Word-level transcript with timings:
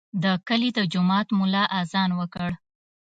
د 0.23 0.25
کلي 0.47 0.69
د 0.77 0.79
جومات 0.93 1.27
ملا 1.39 1.63
اذان 1.79 2.09
وکړ. 2.19 2.51